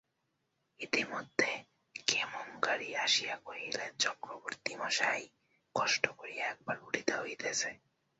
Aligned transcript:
ইতিমধ্যে 0.79 1.49
ক্ষেমংকরী 2.07 2.89
আসিয়া 2.95 3.35
কহিলেন, 3.45 3.91
চক্রবর্তীমশায়, 3.99 5.25
কষ্ট 5.75 6.03
করিয়া 6.19 6.43
একবার 6.45 6.77
উঠিতে 6.83 7.13
হইতেছে। 7.17 7.69